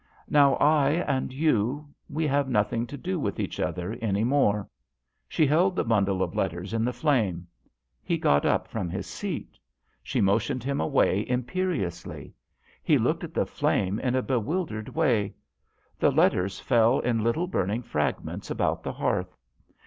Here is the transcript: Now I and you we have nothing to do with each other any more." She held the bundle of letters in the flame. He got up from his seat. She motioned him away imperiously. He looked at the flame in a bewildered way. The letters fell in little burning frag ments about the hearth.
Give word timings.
Now 0.27 0.55
I 0.55 0.89
and 0.93 1.31
you 1.31 1.89
we 2.09 2.25
have 2.25 2.49
nothing 2.49 2.87
to 2.87 2.97
do 2.97 3.19
with 3.19 3.39
each 3.39 3.59
other 3.59 3.93
any 4.01 4.23
more." 4.23 4.67
She 5.29 5.45
held 5.45 5.75
the 5.75 5.83
bundle 5.83 6.23
of 6.23 6.33
letters 6.33 6.73
in 6.73 6.83
the 6.83 6.91
flame. 6.91 7.45
He 8.01 8.17
got 8.17 8.43
up 8.43 8.67
from 8.67 8.89
his 8.89 9.05
seat. 9.05 9.59
She 10.01 10.19
motioned 10.19 10.63
him 10.63 10.81
away 10.81 11.29
imperiously. 11.29 12.33
He 12.81 12.97
looked 12.97 13.23
at 13.23 13.35
the 13.35 13.45
flame 13.45 13.99
in 13.99 14.15
a 14.15 14.23
bewildered 14.23 14.89
way. 14.89 15.35
The 15.99 16.09
letters 16.09 16.59
fell 16.59 16.97
in 17.01 17.23
little 17.23 17.45
burning 17.45 17.83
frag 17.83 18.23
ments 18.25 18.49
about 18.49 18.81
the 18.81 18.93
hearth. 18.93 19.37